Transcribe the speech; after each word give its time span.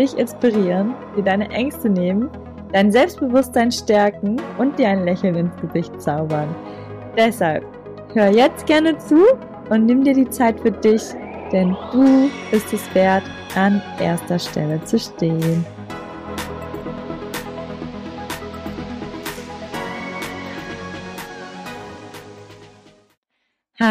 dich 0.00 0.16
inspirieren, 0.18 0.94
dir 1.16 1.22
deine 1.22 1.48
Ängste 1.50 1.88
nehmen, 1.88 2.30
dein 2.72 2.90
Selbstbewusstsein 2.90 3.70
stärken 3.70 4.36
und 4.58 4.78
dir 4.78 4.88
ein 4.88 5.04
Lächeln 5.04 5.34
ins 5.34 5.56
Gesicht 5.60 6.00
zaubern. 6.00 6.48
Deshalb 7.16 7.64
hör 8.14 8.30
jetzt 8.30 8.66
gerne 8.66 8.96
zu 8.98 9.24
und 9.68 9.86
nimm 9.86 10.02
dir 10.02 10.14
die 10.14 10.28
Zeit 10.30 10.58
für 10.60 10.72
dich, 10.72 11.02
denn 11.52 11.76
du 11.92 12.30
bist 12.50 12.72
es 12.72 12.94
wert, 12.94 13.24
an 13.54 13.82
erster 14.00 14.38
Stelle 14.38 14.82
zu 14.84 14.98
stehen. 14.98 15.64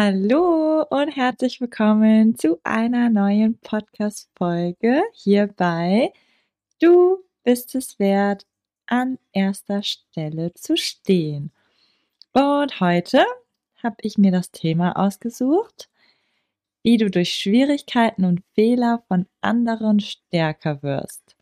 Hallo 0.02 0.82
und 0.88 1.10
herzlich 1.10 1.60
willkommen 1.60 2.34
zu 2.34 2.58
einer 2.64 3.10
neuen 3.10 3.58
Podcast-Folge 3.58 5.02
hier 5.12 5.48
bei 5.48 6.10
Du 6.80 7.18
bist 7.44 7.74
es 7.74 7.98
wert, 7.98 8.46
an 8.86 9.18
erster 9.32 9.82
Stelle 9.82 10.54
zu 10.54 10.78
stehen. 10.78 11.52
Und 12.32 12.80
heute 12.80 13.26
habe 13.82 13.96
ich 14.00 14.16
mir 14.16 14.32
das 14.32 14.50
Thema 14.50 14.96
ausgesucht, 14.96 15.90
wie 16.82 16.96
du 16.96 17.10
durch 17.10 17.34
Schwierigkeiten 17.34 18.24
und 18.24 18.40
Fehler 18.54 19.04
von 19.06 19.26
anderen 19.42 20.00
stärker 20.00 20.82
wirst. 20.82 21.36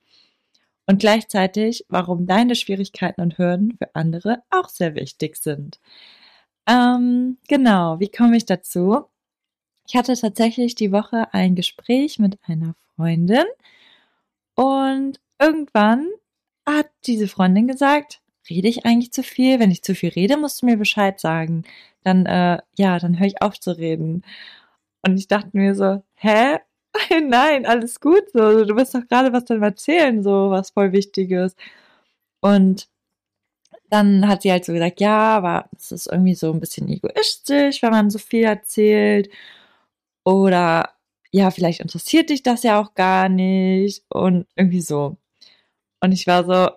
Und 0.85 0.99
gleichzeitig, 0.99 1.87
warum 1.89 2.27
deine 2.27 2.57
Schwierigkeiten 2.57 3.21
und 3.21 3.39
Hürden 3.39 3.77
für 3.79 3.95
andere 3.95 4.43
auch 4.51 4.69
sehr 4.69 4.97
wichtig 4.97 5.37
sind. 5.37 5.79
Ähm, 6.69 7.39
genau, 7.49 7.99
wie 8.01 8.11
komme 8.11 8.37
ich 8.37 8.47
dazu? 8.47 9.07
Ich 9.87 9.97
hatte 9.97 10.15
tatsächlich 10.15 10.75
die 10.75 10.93
Woche 10.93 11.33
ein 11.33 11.55
Gespräch 11.55 12.19
mit 12.19 12.39
einer 12.47 12.75
Freundin 12.95 13.47
und 14.55 15.21
irgendwann 15.41 16.09
hat 16.67 16.91
diese 17.07 17.29
Freundin 17.29 17.69
gesagt, 17.69 18.21
rede 18.51 18.69
ich 18.69 18.85
eigentlich 18.87 19.13
zu 19.13 19.23
viel? 19.23 19.61
Wenn 19.61 19.71
ich 19.71 19.83
zu 19.83 19.95
viel 19.95 20.11
rede, 20.11 20.37
musst 20.37 20.63
du 20.63 20.67
mir 20.67 20.77
Bescheid 20.77 21.21
sagen. 21.21 21.65
Dann, 22.05 22.27
äh, 22.27 22.59
ja, 22.77 22.99
dann 22.99 23.19
höre 23.19 23.27
ich 23.29 23.43
auf 23.43 23.59
zu 23.61 23.77
reden. 23.79 24.25
Und 25.03 25.19
ich 25.19 25.29
dachte 25.29 25.51
mir 25.55 25.75
so, 25.75 26.03
hä? 26.17 26.59
Nein, 27.29 27.67
alles 27.67 28.01
gut. 28.01 28.25
So, 28.33 28.65
du 28.65 28.77
wirst 28.77 28.95
doch 28.95 29.07
gerade 29.09 29.33
was 29.33 29.45
dann 29.47 29.63
erzählen, 29.63 30.23
so 30.23 30.51
was 30.51 30.71
voll 30.71 30.93
Wichtiges. 30.93 31.57
Und 32.41 32.89
dann 33.91 34.29
hat 34.29 34.43
sie 34.43 34.53
halt 34.53 34.65
so 34.65 34.73
gesagt, 34.73 35.01
ja, 35.01 35.37
aber 35.37 35.69
es 35.77 35.93
ist 35.93 36.07
irgendwie 36.09 36.35
so 36.35 36.53
ein 36.53 36.61
bisschen 36.61 36.89
egoistisch, 36.89 37.83
wenn 37.83 37.91
man 37.91 38.11
so 38.11 38.19
viel 38.19 38.45
erzählt. 38.45 39.31
Oder 40.25 40.95
ja, 41.33 41.51
vielleicht 41.51 41.81
interessiert 41.81 42.31
dich 42.31 42.43
das 42.43 42.63
ja 42.63 42.81
auch 42.81 42.95
gar 42.95 43.29
nicht. 43.29 44.05
Und 44.11 44.47
irgendwie 44.57 44.81
so. 44.83 45.17
Und 46.01 46.13
ich 46.13 46.27
war 46.27 46.45
so, 46.45 46.71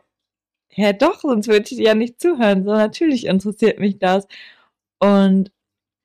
ja 0.75 0.93
doch, 0.93 1.21
sonst 1.21 1.47
würde 1.47 1.63
ich 1.63 1.77
dir 1.77 1.83
ja 1.83 1.95
nicht 1.95 2.21
zuhören. 2.21 2.63
So, 2.65 2.71
natürlich 2.71 3.25
interessiert 3.25 3.79
mich 3.79 3.99
das. 3.99 4.27
Und 4.99 5.51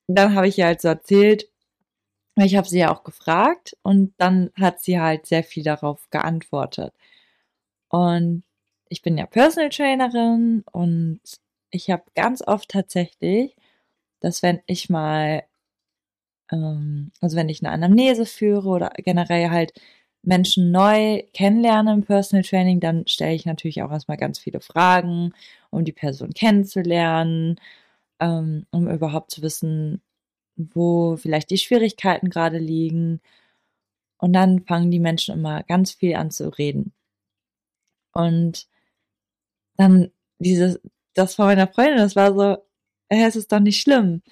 dann 0.09 0.35
habe 0.35 0.49
ich 0.49 0.59
ihr 0.59 0.67
halt 0.67 0.81
so 0.83 0.89
erzählt, 0.89 1.49
ich 2.37 2.57
habe 2.57 2.69
sie 2.69 2.79
ja 2.81 2.93
auch 2.95 3.05
gefragt 3.05 3.77
und 3.83 4.15
dann 4.19 4.51
hat 4.55 4.81
sie 4.81 5.01
halt 5.01 5.27
sehr 5.27 5.43
viel 5.45 5.65
darauf 5.65 6.09
geantwortet. 6.11 6.93
Und 7.89 8.45
ich 8.89 9.03
bin 9.03 9.19
ja 9.19 9.27
Personal 9.27 9.71
Trainerin 9.71 10.65
und 10.73 11.21
ich 11.71 11.91
habe 11.91 12.05
ganz 12.15 12.43
oft 12.43 12.69
tatsächlich, 12.71 13.57
dass 14.21 14.43
wenn 14.43 14.61
ich 14.67 14.91
mal, 14.91 15.45
ähm, 16.51 17.13
also 17.21 17.37
wenn 17.37 17.49
ich 17.49 17.63
eine 17.63 17.73
Anamnese 17.73 18.27
führe 18.27 18.69
oder 18.69 18.91
generell 18.97 19.51
halt 19.51 19.73
Menschen 20.23 20.71
neu 20.73 21.23
kennenlerne 21.35 21.93
im 21.93 22.05
Personal 22.05 22.45
Training, 22.45 22.81
dann 22.81 23.07
stelle 23.07 23.35
ich 23.35 23.47
natürlich 23.47 23.83
auch 23.83 23.93
erstmal 23.93 24.17
ganz 24.17 24.39
viele 24.39 24.61
Fragen, 24.61 25.33
um 25.71 25.85
die 25.85 25.93
Person 25.93 26.33
kennenzulernen, 26.35 27.61
ähm, 28.21 28.67
um 28.73 28.89
überhaupt 28.89 29.31
zu 29.31 29.43
wissen, 29.43 30.03
wo 30.57 31.17
vielleicht 31.17 31.51
die 31.51 31.59
Schwierigkeiten 31.59 32.31
gerade 32.31 32.59
liegen. 32.59 33.21
Und 34.19 34.33
dann 34.33 34.61
fangen 34.65 34.91
die 34.91 35.01
Menschen 35.01 35.35
immer 35.35 35.63
ganz 35.65 35.93
viel 35.93 36.17
an 36.17 36.31
zu 36.31 36.49
reden. 36.51 36.93
Und 38.13 38.67
dann 39.77 40.11
dieses, 40.39 40.81
das 41.15 41.35
von 41.35 41.47
meiner 41.47 41.69
Freundin, 41.69 41.99
das 41.99 42.17
war 42.17 42.35
so, 42.35 42.59
äh, 43.09 43.27
es 43.27 43.37
ist 43.37 43.53
doch 43.53 43.61
nicht 43.61 43.81
schlimm. 43.81 44.23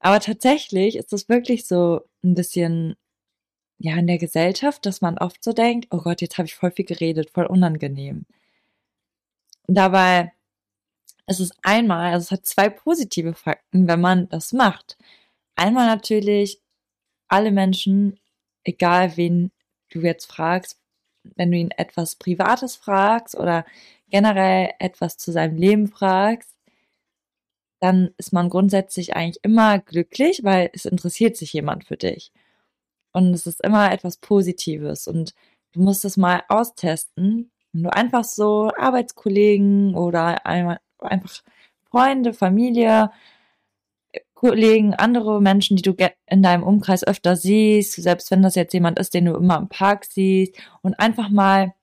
Aber 0.00 0.20
tatsächlich 0.20 0.96
ist 0.96 1.12
es 1.12 1.28
wirklich 1.28 1.66
so 1.66 2.02
ein 2.24 2.34
bisschen, 2.34 2.96
ja, 3.78 3.96
in 3.96 4.06
der 4.06 4.18
Gesellschaft, 4.18 4.86
dass 4.86 5.00
man 5.00 5.18
oft 5.18 5.42
so 5.44 5.52
denkt, 5.52 5.88
oh 5.90 5.98
Gott, 5.98 6.20
jetzt 6.22 6.38
habe 6.38 6.46
ich 6.46 6.54
voll 6.54 6.70
viel 6.72 6.84
geredet, 6.84 7.30
voll 7.30 7.46
unangenehm. 7.46 8.26
Dabei 9.68 10.32
ist 11.26 11.40
es 11.40 11.50
einmal, 11.62 12.12
also 12.12 12.24
es 12.24 12.30
hat 12.30 12.46
zwei 12.46 12.68
positive 12.68 13.34
Fakten, 13.34 13.88
wenn 13.88 14.00
man 14.00 14.28
das 14.28 14.52
macht. 14.52 14.96
Einmal 15.56 15.86
natürlich, 15.86 16.60
alle 17.28 17.50
Menschen, 17.50 18.20
egal 18.64 19.16
wen 19.16 19.50
du 19.90 20.00
jetzt 20.00 20.26
fragst, 20.26 20.78
wenn 21.36 21.50
du 21.50 21.58
ihn 21.58 21.70
etwas 21.72 22.16
Privates 22.16 22.76
fragst 22.76 23.36
oder 23.36 23.64
generell 24.10 24.70
etwas 24.78 25.18
zu 25.18 25.32
seinem 25.32 25.56
Leben 25.56 25.88
fragst, 25.88 26.56
dann 27.80 28.10
ist 28.16 28.32
man 28.32 28.48
grundsätzlich 28.48 29.16
eigentlich 29.16 29.42
immer 29.42 29.78
glücklich, 29.78 30.42
weil 30.44 30.70
es 30.72 30.86
interessiert 30.86 31.36
sich 31.36 31.52
jemand 31.52 31.84
für 31.84 31.96
dich. 31.96 32.32
Und 33.12 33.34
es 33.34 33.46
ist 33.46 33.62
immer 33.62 33.92
etwas 33.92 34.18
Positives 34.18 35.08
und 35.08 35.34
du 35.72 35.82
musst 35.82 36.04
es 36.04 36.16
mal 36.16 36.42
austesten. 36.48 37.50
Wenn 37.72 37.82
du 37.82 37.92
einfach 37.92 38.24
so 38.24 38.70
Arbeitskollegen 38.76 39.94
oder 39.94 40.46
einfach 40.46 40.78
Freunde, 41.90 42.32
Familie, 42.34 43.10
Kollegen, 44.36 44.94
andere 44.94 45.40
Menschen, 45.40 45.76
die 45.76 45.82
du 45.82 45.96
in 46.26 46.42
deinem 46.42 46.62
Umkreis 46.62 47.04
öfter 47.06 47.36
siehst, 47.36 47.94
selbst 47.94 48.30
wenn 48.30 48.42
das 48.42 48.54
jetzt 48.54 48.74
jemand 48.74 48.98
ist, 48.98 49.14
den 49.14 49.24
du 49.24 49.34
immer 49.34 49.56
im 49.56 49.68
Park 49.68 50.04
siehst 50.04 50.54
und 50.82 50.94
einfach 51.00 51.30
mal 51.30 51.74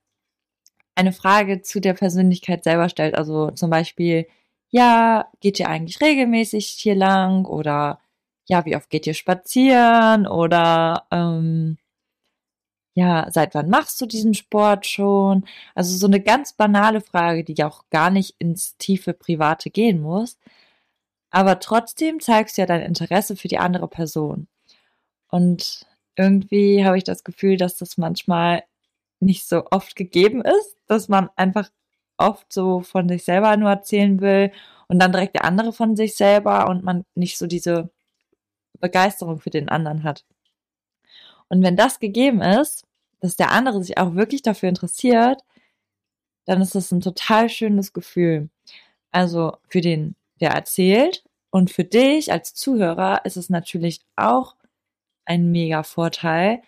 eine 0.96 1.14
Frage 1.14 1.62
zu 1.64 1.82
der 1.82 1.94
Persönlichkeit 1.94 2.64
selber 2.64 2.90
stellt. 2.90 3.16
Also 3.16 3.52
zum 3.52 3.70
Beispiel, 3.72 4.28
ja, 4.70 5.28
geht 5.42 5.60
ihr 5.60 5.68
eigentlich 5.70 6.00
regelmäßig 6.02 6.68
hier 6.68 6.96
lang? 6.96 7.46
Oder 7.46 8.00
ja, 8.48 8.66
wie 8.66 8.76
oft 8.76 8.90
geht 8.90 9.08
ihr 9.08 9.16
spazieren? 9.16 10.28
Oder 10.28 11.08
ähm, 11.12 11.78
ja, 12.96 13.28
seit 13.32 13.56
wann 13.56 13.70
machst 13.70 14.00
du 14.02 14.06
diesen 14.06 14.36
Sport 14.36 14.86
schon? 14.86 15.46
Also 15.76 15.98
so 15.98 16.06
eine 16.08 16.22
ganz 16.22 16.54
banale 16.54 17.02
Frage, 17.02 17.44
die 17.44 17.56
ja 17.56 17.68
auch 17.68 17.86
gar 17.90 18.12
nicht 18.12 18.36
ins 18.40 18.78
tiefe 18.78 19.14
Private 19.14 19.72
gehen 19.72 20.02
muss. 20.02 20.38
Aber 21.34 21.60
trotzdem 21.60 22.20
zeigst 22.20 22.58
du 22.58 22.62
ja 22.62 22.68
dein 22.68 22.84
Interesse 22.84 23.36
für 23.36 23.48
die 23.48 23.58
andere 23.58 23.88
Person. 23.88 24.48
Und 25.30 25.88
irgendwie 26.16 26.86
habe 26.86 26.98
ich 26.98 27.04
das 27.04 27.24
Gefühl, 27.24 27.58
dass 27.58 27.76
das 27.76 27.98
manchmal 27.98 28.64
nicht 29.20 29.48
so 29.48 29.66
oft 29.72 29.96
gegeben 29.96 30.44
ist, 30.44 30.78
dass 30.86 31.10
man 31.10 31.32
einfach 31.36 31.72
oft 32.18 32.54
so 32.54 32.82
von 32.82 33.10
sich 33.10 33.24
selber 33.26 33.58
nur 33.58 33.72
erzählen 33.72 34.22
will 34.22 34.52
und 34.88 35.00
dann 35.00 35.12
direkt 35.12 35.34
der 35.34 35.46
andere 35.46 35.74
von 35.74 35.96
sich 35.96 36.16
selber 36.16 36.70
und 36.70 36.84
man 36.84 37.04
nicht 37.16 37.40
so 37.40 37.48
diese 37.48 37.90
Begeisterung 38.80 39.40
für 39.40 39.50
den 39.50 39.70
anderen 39.70 40.04
hat. 40.04 40.26
Und 41.50 41.64
wenn 41.64 41.76
das 41.76 42.00
gegeben 42.00 42.42
ist, 42.42 42.86
dass 43.22 43.36
der 43.36 43.52
andere 43.52 43.84
sich 43.84 43.98
auch 43.98 44.14
wirklich 44.14 44.44
dafür 44.44 44.70
interessiert, 44.70 45.42
dann 46.46 46.62
ist 46.62 46.76
das 46.76 46.92
ein 46.92 47.02
total 47.02 47.50
schönes 47.50 47.92
Gefühl. 47.92 48.50
Also 49.12 49.58
für 49.68 49.82
den, 49.82 50.16
der 50.44 50.52
erzählt 50.52 51.24
und 51.52 51.72
für 51.72 51.84
dich 51.84 52.32
als 52.32 52.54
Zuhörer 52.54 53.26
ist 53.26 53.38
es 53.38 53.50
natürlich 53.50 54.02
auch 54.16 54.56
ein 55.26 55.52
mega 55.52 55.84
Vorteil, 55.84 56.62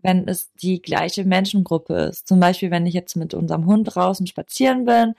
wenn 0.00 0.28
es 0.28 0.52
die 0.54 0.82
gleiche 0.82 1.24
Menschengruppe 1.24 1.94
ist. 1.94 2.28
Zum 2.28 2.40
Beispiel, 2.40 2.70
wenn 2.70 2.86
ich 2.86 2.94
jetzt 2.94 3.16
mit 3.16 3.34
unserem 3.34 3.66
Hund 3.66 3.94
draußen 3.94 4.26
spazieren 4.26 4.84
bin 4.84 5.14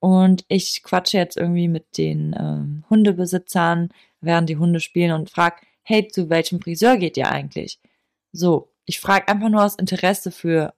und 0.00 0.44
ich 0.48 0.82
quatsche 0.82 1.18
jetzt 1.18 1.36
irgendwie 1.36 1.68
mit 1.68 1.98
den 1.98 2.34
ähm, 2.38 2.84
Hundebesitzern, 2.90 3.90
während 4.20 4.48
die 4.48 4.56
Hunde 4.56 4.80
spielen 4.80 5.12
und 5.12 5.30
frage, 5.30 5.56
hey, 5.82 6.08
zu 6.08 6.30
welchem 6.30 6.60
Friseur 6.60 6.96
geht 6.96 7.16
ihr 7.16 7.30
eigentlich? 7.30 7.80
So, 8.32 8.72
ich 8.86 9.00
frage 9.00 9.28
einfach 9.28 9.48
nur 9.48 9.64
aus 9.64 9.76
Interesse 9.76 10.30
für 10.30 10.74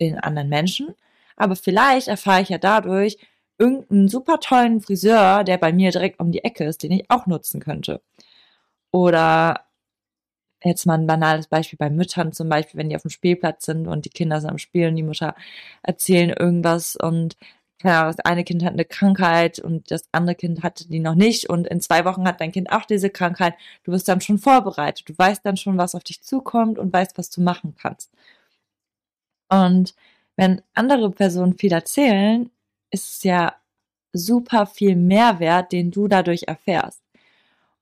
den 0.00 0.18
anderen 0.18 0.48
Menschen, 0.48 0.94
Aber 1.36 1.56
vielleicht 1.56 2.08
erfahre 2.08 2.42
ich 2.42 2.48
ja 2.48 2.58
dadurch 2.58 3.18
irgendeinen 3.58 4.08
super 4.08 4.40
tollen 4.40 4.80
Friseur, 4.80 5.44
der 5.44 5.58
bei 5.58 5.72
mir 5.72 5.90
direkt 5.90 6.20
um 6.20 6.32
die 6.32 6.44
Ecke 6.44 6.64
ist, 6.64 6.82
den 6.82 6.92
ich 6.92 7.10
auch 7.10 7.26
nutzen 7.26 7.60
könnte. 7.60 8.02
Oder 8.92 9.66
jetzt 10.64 10.86
mal 10.86 10.94
ein 10.94 11.06
banales 11.06 11.48
Beispiel 11.48 11.78
bei 11.78 11.90
Müttern 11.90 12.32
zum 12.32 12.48
Beispiel, 12.48 12.78
wenn 12.78 12.88
die 12.90 12.96
auf 12.96 13.02
dem 13.02 13.10
Spielplatz 13.10 13.66
sind 13.66 13.86
und 13.88 14.04
die 14.04 14.10
Kinder 14.10 14.40
sind 14.40 14.50
am 14.50 14.58
Spielen, 14.58 14.96
die 14.96 15.02
Mutter 15.02 15.34
erzählen 15.82 16.30
irgendwas 16.30 16.96
und 16.96 17.36
ja, 17.82 18.06
das 18.06 18.18
eine 18.20 18.42
Kind 18.44 18.64
hat 18.64 18.72
eine 18.72 18.84
Krankheit 18.86 19.58
und 19.58 19.90
das 19.90 20.04
andere 20.12 20.34
Kind 20.34 20.62
hatte 20.62 20.88
die 20.88 20.98
noch 21.00 21.14
nicht 21.14 21.48
und 21.50 21.66
in 21.66 21.80
zwei 21.80 22.04
Wochen 22.06 22.26
hat 22.26 22.40
dein 22.40 22.52
Kind 22.52 22.72
auch 22.72 22.84
diese 22.86 23.10
Krankheit. 23.10 23.54
Du 23.84 23.92
wirst 23.92 24.08
dann 24.08 24.20
schon 24.22 24.38
vorbereitet. 24.38 25.08
Du 25.08 25.16
weißt 25.16 25.44
dann 25.44 25.56
schon, 25.58 25.76
was 25.78 25.94
auf 25.94 26.02
dich 26.04 26.22
zukommt 26.22 26.78
und 26.78 26.92
weißt, 26.92 27.18
was 27.18 27.30
du 27.30 27.42
machen 27.42 27.74
kannst. 27.78 28.10
Und 29.48 29.94
wenn 30.36 30.62
andere 30.74 31.10
Personen 31.10 31.56
viel 31.58 31.72
erzählen, 31.72 32.50
ist 32.90 33.16
es 33.16 33.22
ja 33.22 33.54
super 34.12 34.66
viel 34.66 34.96
Mehrwert, 34.96 35.72
den 35.72 35.90
du 35.90 36.08
dadurch 36.08 36.44
erfährst. 36.44 37.02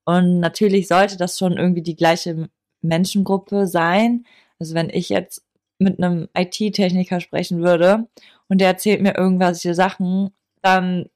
Und 0.04 0.40
natürlich 0.40 0.88
sollte 0.88 1.16
das 1.16 1.38
schon 1.38 1.56
irgendwie 1.56 1.82
die 1.82 1.96
gleiche 1.96 2.48
Menschengruppe 2.82 3.66
sein. 3.66 4.26
Also 4.58 4.74
wenn 4.74 4.90
ich 4.90 5.08
jetzt 5.08 5.44
mit 5.78 5.98
einem 5.98 6.28
IT-Techniker 6.36 7.20
sprechen 7.20 7.62
würde 7.62 8.06
und 8.48 8.60
der 8.60 8.68
erzählt 8.68 9.02
mir 9.02 9.16
irgendwelche 9.16 9.74
Sachen, 9.74 10.30
dann 10.62 11.08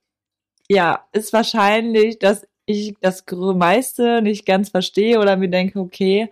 ja, 0.69 1.06
ist 1.12 1.32
wahrscheinlich, 1.32 2.19
dass 2.19 2.46
ich 2.67 2.94
das 3.00 3.25
meiste 3.31 4.20
nicht 4.23 4.44
ganz 4.46 4.69
verstehe 4.70 5.19
oder 5.20 5.37
mir 5.37 5.49
denke, 5.49 5.81
okay, 5.81 6.31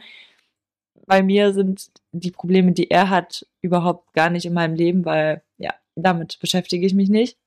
bei 1.07 1.23
mir 1.23 1.53
sind 1.55 1.91
die 2.13 2.31
Probleme, 2.31 2.73
die 2.73 2.91
er 2.91 3.11
hat, 3.11 3.47
überhaupt 3.63 4.13
gar 4.13 4.29
nicht 4.31 4.45
in 4.45 4.53
meinem 4.53 4.75
Leben, 4.75 5.05
weil 5.05 5.43
ja, 5.59 5.75
damit 5.95 6.39
beschäftige 6.41 6.87
ich 6.87 6.95
mich 6.95 7.09
nicht. 7.09 7.39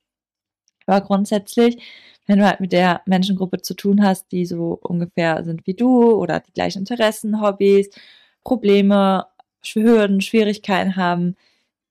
Aber 0.90 1.06
grundsätzlich, 1.06 1.78
wenn 2.26 2.38
du 2.40 2.46
halt 2.46 2.60
mit 2.60 2.72
der 2.72 3.02
Menschengruppe 3.06 3.62
zu 3.62 3.74
tun 3.74 4.02
hast, 4.04 4.32
die 4.32 4.44
so 4.44 4.78
ungefähr 4.82 5.44
sind 5.44 5.66
wie 5.66 5.74
du 5.74 6.12
oder 6.12 6.40
die 6.40 6.52
gleichen 6.52 6.80
Interessen, 6.80 7.40
Hobbys, 7.40 7.90
Probleme, 8.42 9.26
Hürden, 9.62 10.20
Schwierigkeiten 10.20 10.96
haben, 10.96 11.36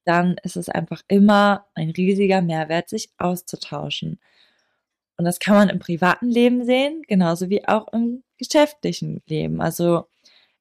dann 0.03 0.35
ist 0.43 0.57
es 0.57 0.67
einfach 0.67 1.01
immer 1.07 1.65
ein 1.75 1.91
riesiger 1.91 2.41
Mehrwert, 2.41 2.89
sich 2.89 3.09
auszutauschen. 3.17 4.19
Und 5.17 5.25
das 5.25 5.39
kann 5.39 5.55
man 5.55 5.69
im 5.69 5.79
privaten 5.79 6.27
Leben 6.27 6.65
sehen, 6.65 7.03
genauso 7.07 7.49
wie 7.49 7.65
auch 7.67 7.87
im 7.93 8.23
geschäftlichen 8.37 9.21
Leben. 9.27 9.61
Also 9.61 10.07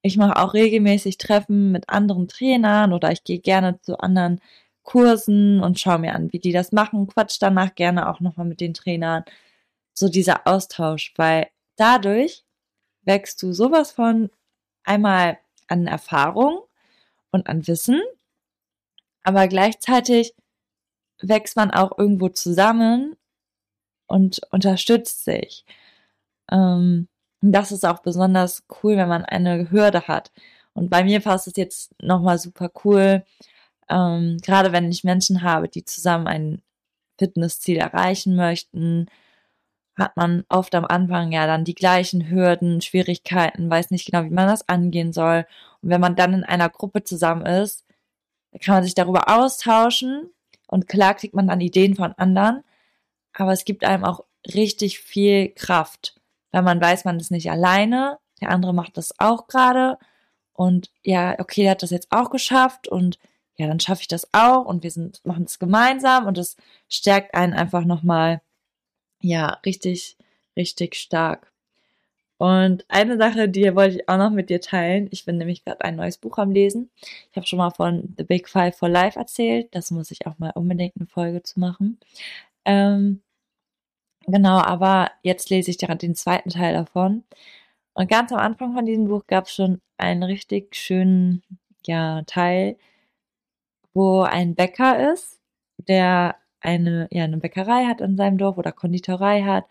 ich 0.02 0.17
mache 0.17 0.37
auch 0.37 0.55
regelmäßig 0.55 1.19
Treffen 1.19 1.73
mit 1.73 1.88
anderen 1.88 2.29
Trainern 2.29 2.93
oder 2.93 3.11
ich 3.11 3.25
gehe 3.25 3.40
gerne 3.40 3.81
zu 3.81 3.99
anderen 3.99 4.40
Kursen 4.88 5.62
und 5.62 5.79
schaue 5.79 5.99
mir 5.99 6.14
an, 6.14 6.32
wie 6.32 6.38
die 6.38 6.50
das 6.50 6.73
machen, 6.73 7.08
quatsch 7.08 7.37
danach 7.38 7.75
gerne 7.75 8.08
auch 8.08 8.20
nochmal 8.20 8.46
mit 8.46 8.58
den 8.58 8.73
Trainern. 8.73 9.23
So 9.93 10.08
dieser 10.08 10.46
Austausch, 10.46 11.12
weil 11.17 11.49
dadurch 11.76 12.43
wächst 13.02 13.43
du 13.43 13.52
sowas 13.52 13.93
von 13.93 14.31
einmal 14.85 15.37
an 15.67 15.87
Erfahrung 15.87 16.62
und 17.31 17.50
an 17.50 17.67
Wissen, 17.67 18.00
aber 19.25 19.46
gleichzeitig 19.46 20.35
wächst 21.20 21.56
man 21.56 21.70
auch 21.70 21.99
irgendwo 21.99 22.31
zusammen 22.31 23.14
und 24.06 24.40
unterstützt 24.52 25.23
sich. 25.23 25.67
Ähm, 26.50 27.08
das 27.43 27.73
ist 27.73 27.85
auch 27.85 27.99
besonders 27.99 28.64
cool, 28.82 28.96
wenn 28.96 29.08
man 29.08 29.26
eine 29.26 29.70
Hürde 29.70 30.08
hat. 30.08 30.32
Und 30.73 30.88
bei 30.88 31.05
mir 31.05 31.20
passt 31.20 31.46
es 31.46 31.56
jetzt 31.56 31.94
nochmal 32.00 32.38
super 32.38 32.70
cool, 32.85 33.26
ähm, 33.88 34.38
gerade 34.43 34.73
wenn 34.73 34.90
ich 34.90 35.05
Menschen 35.05 35.43
habe, 35.43 35.69
die 35.69 35.85
zusammen 35.85 36.26
ein 36.26 36.62
Fitnessziel 37.19 37.79
erreichen 37.79 38.37
möchten, 38.37 39.06
hat 39.96 40.17
man 40.17 40.44
oft 40.49 40.75
am 40.75 40.85
Anfang 40.85 41.32
ja 41.32 41.46
dann 41.46 41.64
die 41.64 41.75
gleichen 41.75 42.31
Hürden, 42.31 42.81
Schwierigkeiten, 42.81 43.69
weiß 43.69 43.90
nicht 43.90 44.06
genau, 44.06 44.25
wie 44.25 44.35
man 44.35 44.46
das 44.46 44.69
angehen 44.69 45.12
soll. 45.12 45.46
Und 45.82 45.90
wenn 45.90 46.00
man 46.00 46.17
dann 46.17 46.35
in 46.35 46.44
einer 46.44 46.69
Gruppe 46.69 47.02
zusammen 47.02 47.44
ist, 47.46 47.85
kann 48.61 48.76
man 48.76 48.85
sich 48.85 48.94
darüber 48.94 49.29
austauschen 49.29 50.31
und 50.69 50.88
klar 50.88 51.14
kriegt 51.14 51.35
man 51.35 51.49
dann 51.49 51.61
Ideen 51.61 51.96
von 51.96 52.12
anderen. 52.12 52.62
Aber 53.32 53.52
es 53.52 53.64
gibt 53.64 53.85
einem 53.85 54.05
auch 54.05 54.25
richtig 54.55 55.00
viel 55.00 55.50
Kraft, 55.50 56.20
weil 56.52 56.62
man 56.62 56.81
weiß, 56.81 57.05
man 57.05 57.19
ist 57.19 57.31
nicht 57.31 57.50
alleine. 57.50 58.19
Der 58.40 58.50
andere 58.50 58.73
macht 58.73 58.96
das 58.96 59.19
auch 59.19 59.49
gerade. 59.49 59.99
Und 60.52 60.90
ja, 61.02 61.38
okay, 61.38 61.62
der 61.62 61.73
hat 61.73 61.82
das 61.82 61.90
jetzt 61.90 62.08
auch 62.11 62.31
geschafft 62.31 62.88
und 62.88 63.19
ja, 63.58 63.66
dann 63.66 63.81
schaffe 63.81 64.02
ich 64.02 64.08
das 64.08 64.28
auch 64.32 64.64
und 64.64 64.82
wir 64.84 64.90
sind, 64.90 65.20
machen 65.25 65.44
es 65.44 65.58
gemeinsam 65.58 66.26
und 66.26 66.38
es 66.38 66.56
stärkt 66.88 67.34
einen 67.34 67.52
einfach 67.52 67.84
nochmal 67.84 68.40
ja, 69.20 69.58
richtig, 69.66 70.16
richtig 70.56 70.94
stark. 70.94 71.52
Und 72.38 72.84
eine 72.88 73.19
Sache, 73.19 73.49
die 73.49 73.75
wollte 73.75 73.96
ich 73.96 74.08
auch 74.08 74.16
noch 74.16 74.31
mit 74.31 74.49
dir 74.49 74.60
teilen. 74.60 75.08
Ich 75.10 75.25
bin 75.25 75.38
nämlich 75.38 75.64
gerade 75.64 75.81
ein 75.84 75.96
neues 75.96 76.19
Buch 76.19 76.38
am 76.38 76.52
Lesen. 76.52 76.88
Ich 77.32 77.37
habe 77.37 77.46
schon 77.49 77.58
mal 77.58 77.70
von 77.70 78.14
The 78.16 78.22
Big 78.22 78.49
Five 78.49 78.76
for 78.76 78.88
Life 78.88 79.19
erzählt. 79.19 79.75
Das 79.75 79.90
muss 79.90 80.12
ich 80.12 80.25
auch 80.26 80.38
mal 80.38 80.52
unbedingt 80.54 80.94
eine 80.96 81.06
Folge 81.06 81.43
zu 81.43 81.58
machen. 81.58 81.99
Ähm, 82.64 83.22
genau, 84.26 84.58
aber 84.58 85.11
jetzt 85.22 85.50
lese 85.50 85.72
ich 85.72 85.78
gerade 85.78 85.99
den 85.99 86.14
zweiten 86.14 86.50
Teil 86.50 86.75
davon. 86.75 87.25
Und 87.94 88.08
ganz 88.08 88.31
am 88.31 88.38
Anfang 88.38 88.72
von 88.75 88.87
diesem 88.87 89.06
Buch 89.08 89.26
gab 89.26 89.46
es 89.46 89.54
schon 89.54 89.81
einen 89.96 90.22
richtig 90.22 90.76
schönen 90.76 91.43
ja, 91.87 92.22
Teil, 92.26 92.76
wo 93.99 94.23
ein 94.23 94.55
Bäcker 94.55 95.12
ist, 95.12 95.41
der 95.79 96.37
eine, 96.61 97.09
ja, 97.11 97.25
eine 97.25 97.39
Bäckerei 97.39 97.87
hat 97.87 98.00
in 98.00 98.17
seinem 98.17 98.39
Dorf 98.39 98.56
oder 98.56 98.71
Konditorei 98.71 99.43
hat, 99.43 99.65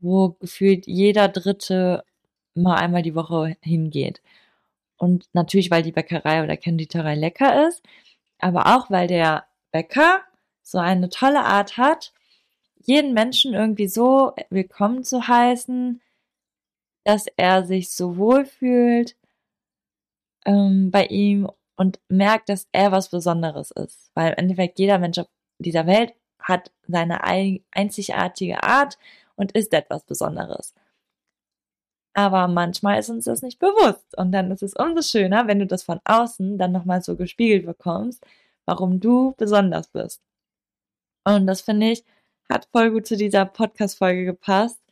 wo 0.00 0.30
gefühlt 0.40 0.86
jeder 0.86 1.28
Dritte 1.28 2.04
mal 2.54 2.76
einmal 2.76 3.02
die 3.02 3.14
Woche 3.14 3.56
hingeht. 3.60 4.22
Und 4.96 5.28
natürlich, 5.34 5.70
weil 5.70 5.82
die 5.82 5.92
Bäckerei 5.92 6.42
oder 6.42 6.56
Konditorei 6.56 7.14
lecker 7.16 7.68
ist, 7.68 7.82
aber 8.38 8.76
auch, 8.76 8.90
weil 8.90 9.08
der 9.08 9.44
Bäcker 9.72 10.22
so 10.62 10.78
eine 10.78 11.10
tolle 11.10 11.44
Art 11.44 11.76
hat, 11.76 12.14
jeden 12.82 13.12
Menschen 13.12 13.52
irgendwie 13.52 13.88
so 13.88 14.32
willkommen 14.48 15.04
zu 15.04 15.28
heißen, 15.28 16.00
dass 17.04 17.26
er 17.36 17.66
sich 17.66 17.90
so 17.90 18.16
wohl 18.16 18.46
fühlt 18.46 19.16
ähm, 20.46 20.90
bei 20.90 21.06
ihm 21.06 21.46
und 21.80 21.98
merkt, 22.10 22.50
dass 22.50 22.68
er 22.72 22.92
was 22.92 23.08
Besonderes 23.08 23.70
ist. 23.70 24.10
Weil 24.12 24.32
im 24.32 24.38
Endeffekt 24.40 24.78
jeder 24.78 24.98
Mensch 24.98 25.16
auf 25.16 25.28
dieser 25.58 25.86
Welt 25.86 26.12
hat 26.38 26.70
seine 26.86 27.24
einzigartige 27.24 28.62
Art 28.62 28.98
und 29.34 29.52
ist 29.52 29.72
etwas 29.72 30.04
Besonderes. 30.04 30.74
Aber 32.12 32.48
manchmal 32.48 32.98
ist 32.98 33.08
uns 33.08 33.24
das 33.24 33.40
nicht 33.40 33.58
bewusst. 33.58 34.14
Und 34.18 34.30
dann 34.32 34.50
ist 34.50 34.62
es 34.62 34.74
umso 34.76 35.00
schöner, 35.00 35.46
wenn 35.46 35.58
du 35.58 35.66
das 35.66 35.82
von 35.82 36.00
außen 36.04 36.58
dann 36.58 36.70
nochmal 36.70 37.00
so 37.00 37.16
gespiegelt 37.16 37.64
bekommst, 37.64 38.26
warum 38.66 39.00
du 39.00 39.34
besonders 39.38 39.88
bist. 39.88 40.20
Und 41.24 41.46
das 41.46 41.62
finde 41.62 41.92
ich, 41.92 42.04
hat 42.50 42.68
voll 42.72 42.90
gut 42.90 43.06
zu 43.06 43.16
dieser 43.16 43.46
Podcast-Folge 43.46 44.26
gepasst, 44.26 44.82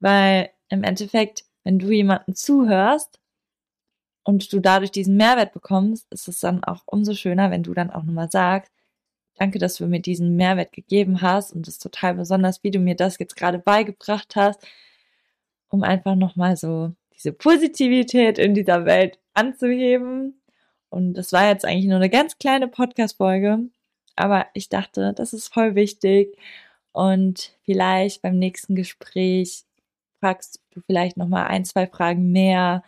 weil 0.00 0.50
im 0.68 0.82
Endeffekt, 0.82 1.44
wenn 1.62 1.78
du 1.78 1.92
jemanden 1.92 2.34
zuhörst 2.34 3.20
und 4.24 4.52
du 4.52 4.60
dadurch 4.60 4.90
diesen 4.90 5.16
Mehrwert 5.16 5.52
bekommst, 5.52 6.06
ist 6.10 6.28
es 6.28 6.40
dann 6.40 6.64
auch 6.64 6.82
umso 6.86 7.14
schöner, 7.14 7.50
wenn 7.50 7.62
du 7.62 7.74
dann 7.74 7.90
auch 7.90 8.02
nochmal 8.02 8.30
sagst, 8.30 8.72
Danke, 9.36 9.58
dass 9.58 9.76
du 9.76 9.86
mir 9.86 10.00
diesen 10.00 10.36
Mehrwert 10.36 10.72
gegeben 10.72 11.20
hast 11.20 11.52
und 11.52 11.66
es 11.66 11.74
ist 11.74 11.82
total 11.82 12.14
besonders, 12.14 12.62
wie 12.62 12.70
du 12.70 12.78
mir 12.78 12.94
das 12.94 13.18
jetzt 13.18 13.36
gerade 13.36 13.58
beigebracht 13.58 14.36
hast, 14.36 14.64
um 15.68 15.82
einfach 15.82 16.14
nochmal 16.14 16.56
so 16.56 16.92
diese 17.14 17.32
Positivität 17.32 18.38
in 18.38 18.54
dieser 18.54 18.84
Welt 18.84 19.18
anzuheben. 19.34 20.40
Und 20.88 21.14
das 21.14 21.32
war 21.32 21.48
jetzt 21.48 21.64
eigentlich 21.64 21.86
nur 21.86 21.96
eine 21.96 22.10
ganz 22.10 22.38
kleine 22.38 22.68
Podcast-Folge, 22.68 23.58
aber 24.16 24.46
ich 24.54 24.68
dachte, 24.68 25.12
das 25.14 25.32
ist 25.32 25.52
voll 25.52 25.74
wichtig 25.74 26.36
und 26.92 27.56
vielleicht 27.64 28.22
beim 28.22 28.38
nächsten 28.38 28.76
Gespräch 28.76 29.64
fragst 30.20 30.60
du 30.70 30.80
vielleicht 30.86 31.16
nochmal 31.16 31.48
ein, 31.48 31.64
zwei 31.64 31.88
Fragen 31.88 32.30
mehr 32.30 32.84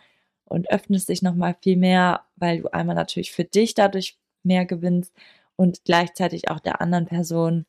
und 0.49 0.69
öffnest 0.69 1.09
dich 1.09 1.21
nochmal 1.21 1.55
viel 1.61 1.77
mehr, 1.77 2.25
weil 2.35 2.61
du 2.61 2.73
einmal 2.73 2.95
natürlich 2.95 3.31
für 3.31 3.43
dich 3.43 3.73
dadurch 3.73 4.17
mehr 4.43 4.65
gewinnst 4.65 5.13
und 5.55 5.83
gleichzeitig 5.85 6.49
auch 6.49 6.59
der 6.59 6.81
anderen 6.81 7.05
Person 7.05 7.65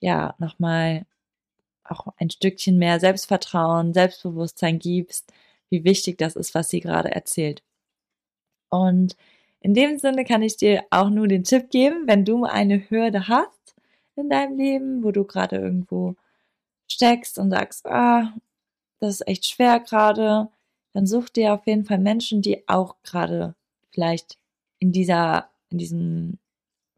ja 0.00 0.34
nochmal 0.38 1.06
auch 1.84 2.06
ein 2.18 2.30
Stückchen 2.30 2.78
mehr 2.78 3.00
Selbstvertrauen, 3.00 3.94
Selbstbewusstsein 3.94 4.78
gibst, 4.78 5.32
wie 5.70 5.84
wichtig 5.84 6.18
das 6.18 6.36
ist, 6.36 6.54
was 6.54 6.68
sie 6.68 6.80
gerade 6.80 7.10
erzählt. 7.10 7.62
Und 8.68 9.16
in 9.60 9.74
dem 9.74 9.98
Sinne 9.98 10.24
kann 10.24 10.42
ich 10.42 10.56
dir 10.56 10.84
auch 10.90 11.10
nur 11.10 11.28
den 11.28 11.44
Tipp 11.44 11.70
geben, 11.70 12.06
wenn 12.06 12.24
du 12.24 12.44
eine 12.44 12.90
Hürde 12.90 13.28
hast 13.28 13.74
in 14.16 14.28
deinem 14.28 14.56
Leben, 14.56 15.02
wo 15.02 15.10
du 15.10 15.24
gerade 15.24 15.56
irgendwo 15.56 16.14
steckst 16.88 17.38
und 17.38 17.50
sagst, 17.50 17.86
ah, 17.86 18.34
das 19.00 19.14
ist 19.14 19.28
echt 19.28 19.46
schwer 19.46 19.80
gerade, 19.80 20.48
dann 20.98 21.06
such 21.06 21.28
dir 21.28 21.54
auf 21.54 21.64
jeden 21.68 21.84
Fall 21.84 22.00
Menschen, 22.00 22.42
die 22.42 22.68
auch 22.68 22.96
gerade 23.04 23.54
vielleicht 23.92 24.36
in 24.80 24.90
dieser, 24.90 25.48
in 25.70 25.78
diesem 25.78 26.38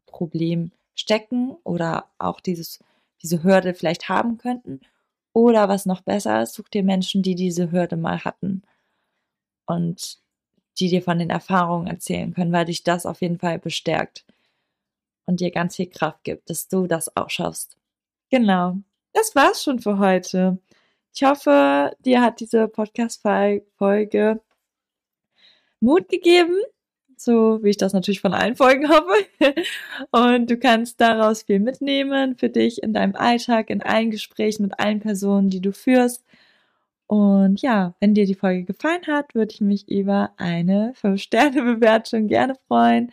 Problem 0.07 0.71
stecken 0.95 1.51
oder 1.63 2.09
auch 2.17 2.39
dieses, 2.39 2.79
diese 3.21 3.43
Hürde 3.43 3.75
vielleicht 3.75 4.09
haben 4.09 4.39
könnten. 4.39 4.81
Oder 5.33 5.69
was 5.69 5.85
noch 5.85 6.01
besser 6.01 6.41
ist, 6.41 6.55
such 6.55 6.69
dir 6.69 6.81
Menschen, 6.81 7.21
die 7.21 7.35
diese 7.35 7.71
Hürde 7.71 7.95
mal 7.95 8.25
hatten 8.25 8.63
und 9.67 10.17
die 10.79 10.89
dir 10.89 11.03
von 11.03 11.19
den 11.19 11.29
Erfahrungen 11.29 11.85
erzählen 11.85 12.33
können, 12.33 12.51
weil 12.51 12.65
dich 12.65 12.83
das 12.83 13.05
auf 13.05 13.21
jeden 13.21 13.37
Fall 13.37 13.59
bestärkt 13.59 14.25
und 15.27 15.41
dir 15.41 15.51
ganz 15.51 15.75
viel 15.75 15.91
Kraft 15.91 16.23
gibt, 16.23 16.49
dass 16.49 16.67
du 16.67 16.87
das 16.87 17.15
auch 17.15 17.29
schaffst. 17.29 17.77
Genau, 18.31 18.77
das 19.13 19.35
war's 19.35 19.61
schon 19.61 19.77
für 19.77 19.99
heute. 19.99 20.57
Ich 21.13 21.23
hoffe, 21.23 21.91
dir 22.05 22.21
hat 22.21 22.39
diese 22.39 22.67
Podcast-Folge 22.67 24.41
Mut 25.81 26.07
gegeben, 26.09 26.55
so 27.17 27.59
wie 27.63 27.69
ich 27.69 27.77
das 27.77 27.93
natürlich 27.93 28.21
von 28.21 28.33
allen 28.33 28.55
Folgen 28.55 28.89
hoffe. 28.89 29.25
Und 30.11 30.49
du 30.49 30.57
kannst 30.57 31.01
daraus 31.01 31.43
viel 31.43 31.59
mitnehmen 31.59 32.35
für 32.37 32.49
dich 32.49 32.81
in 32.83 32.93
deinem 32.93 33.15
Alltag, 33.15 33.69
in 33.69 33.81
allen 33.81 34.11
Gesprächen 34.11 34.63
mit 34.63 34.79
allen 34.79 34.99
Personen, 35.01 35.49
die 35.49 35.61
du 35.61 35.73
führst. 35.73 36.23
Und 37.07 37.61
ja, 37.61 37.93
wenn 37.99 38.13
dir 38.13 38.25
die 38.25 38.35
Folge 38.35 38.63
gefallen 38.63 39.05
hat, 39.07 39.35
würde 39.35 39.53
ich 39.53 39.61
mich 39.61 39.89
über 39.89 40.31
eine 40.37 40.93
5-Sterne-Bewertung 41.01 42.27
gerne 42.27 42.55
freuen 42.67 43.11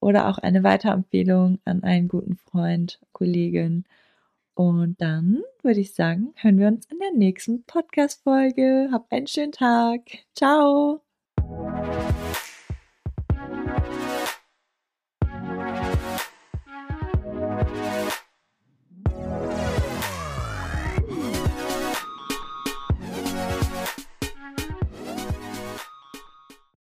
oder 0.00 0.28
auch 0.28 0.38
eine 0.38 0.62
Weiterempfehlung 0.62 1.58
an 1.64 1.82
einen 1.82 2.08
guten 2.08 2.36
Freund, 2.36 3.00
Kollegen. 3.12 3.86
Und 4.54 5.00
dann 5.00 5.42
würde 5.62 5.80
ich 5.80 5.94
sagen, 5.94 6.32
hören 6.36 6.58
wir 6.58 6.68
uns 6.68 6.86
in 6.86 6.98
der 6.98 7.12
nächsten 7.12 7.64
Podcast-Folge. 7.64 8.88
Hab 8.92 9.12
einen 9.12 9.26
schönen 9.26 9.52
Tag. 9.52 10.00
Ciao. 10.34 11.00